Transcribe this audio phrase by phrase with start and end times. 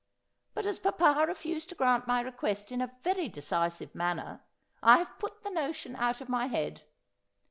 [0.55, 4.41] But as papa refused to grant my request in a very decisive manner,
[4.81, 6.81] I have put the notion out of my head.